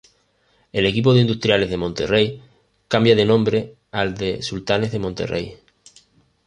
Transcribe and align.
El 0.73 0.87
equipo 0.87 1.13
de 1.13 1.21
Industriales 1.21 1.69
de 1.69 1.77
Monterrey 1.77 2.41
cambia 2.87 3.15
de 3.15 3.23
nombre 3.23 3.75
al 3.91 4.15
de 4.15 4.41
Sultanes 4.41 4.91
de 4.91 4.97
Monterrey. 4.97 5.57